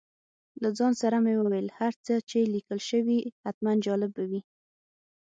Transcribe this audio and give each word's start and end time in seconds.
له 0.61 0.69
ځان 0.77 0.93
سره 1.01 1.17
مې 1.23 1.33
وویل 1.37 1.67
هر 1.79 1.93
څه 2.05 2.13
چې 2.29 2.39
لیکل 2.53 2.79
شوي 2.89 3.19
حتماً 3.43 3.71
جالب 3.85 4.11
به 4.15 4.23
وي. 4.29 4.41